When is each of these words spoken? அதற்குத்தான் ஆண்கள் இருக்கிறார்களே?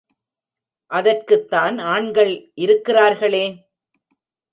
அதற்குத்தான் 0.91 1.77
ஆண்கள் 1.79 2.31
இருக்கிறார்களே? 2.55 3.45